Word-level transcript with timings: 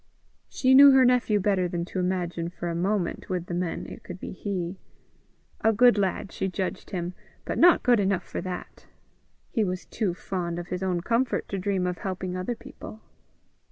She 0.49 0.73
knew 0.73 0.89
her 0.93 1.05
nephew 1.05 1.39
better 1.39 1.67
than 1.67 1.85
to 1.85 1.99
imagine 1.99 2.49
for 2.49 2.69
a 2.69 2.73
moment, 2.73 3.29
with 3.29 3.45
the 3.45 3.53
men, 3.53 3.85
it 3.85 4.01
could 4.03 4.19
be 4.19 4.31
he. 4.31 4.79
A 5.63 5.71
good 5.71 5.95
enough 5.99 6.01
lad 6.15 6.31
she 6.31 6.47
judged 6.47 6.89
him, 6.89 7.13
but 7.45 7.59
not 7.59 7.83
good 7.83 7.99
enough 7.99 8.23
for 8.23 8.41
that. 8.41 8.87
He 9.51 9.63
was 9.63 9.85
too 9.85 10.15
fond 10.15 10.57
of 10.57 10.69
his 10.69 10.81
own 10.81 11.01
comfort 11.01 11.47
to 11.49 11.59
dream 11.59 11.85
of 11.85 11.99
helping 11.99 12.35
other 12.35 12.55
people! 12.55 12.99